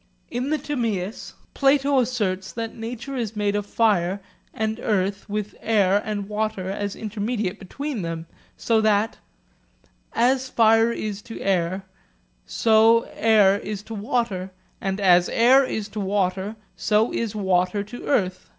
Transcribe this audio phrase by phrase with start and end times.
[0.31, 4.19] In the Timaeus Plato asserts that nature is made of fire
[4.51, 8.25] and earth with air and water as intermediate between them,
[8.57, 9.19] so that
[10.13, 11.83] 'as fire is to air
[12.47, 14.49] so is air to water,
[14.81, 18.49] and as air is to water so is water to earth.'